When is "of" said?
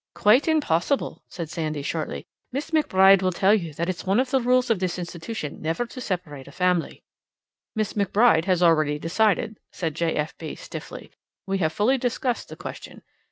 4.19-4.31, 4.71-4.79